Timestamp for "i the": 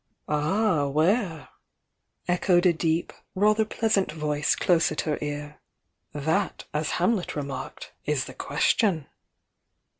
8.07-8.33